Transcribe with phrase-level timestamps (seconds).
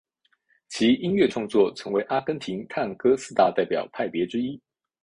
[0.67, 4.59] 其音乐创作成为阿根廷探戈四大代表派别之一。